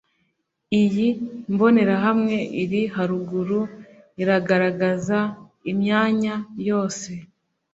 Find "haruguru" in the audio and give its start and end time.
2.93-3.59